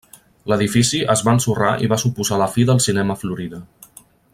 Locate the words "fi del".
2.57-2.83